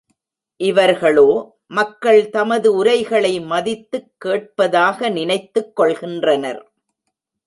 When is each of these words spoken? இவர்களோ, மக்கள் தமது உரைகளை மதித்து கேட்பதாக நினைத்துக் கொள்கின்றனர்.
இவர்களோ, 0.59 1.25
மக்கள் 1.67 2.29
தமது 2.29 2.73
உரைகளை 2.73 3.41
மதித்து 3.41 3.99
கேட்பதாக 4.17 5.09
நினைத்துக் 5.09 5.79
கொள்கின்றனர். 5.79 6.61